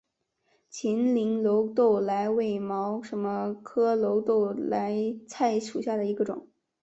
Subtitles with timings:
[0.67, 4.51] 秦岭耧斗菜为毛茛科耧斗
[5.27, 6.47] 菜属下的一个种。